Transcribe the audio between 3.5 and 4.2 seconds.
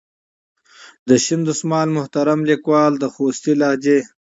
لهجې.